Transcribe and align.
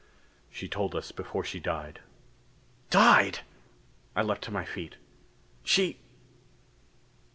She 0.49 0.67
told 0.67 0.95
us 0.95 1.11
before 1.11 1.43
she 1.43 1.59
died." 1.59 1.99
"Died!..." 2.89 3.41
I 4.15 4.23
leaped 4.23 4.41
to 4.45 4.49
my 4.51 4.65
feet. 4.65 4.95
"She 5.63 5.99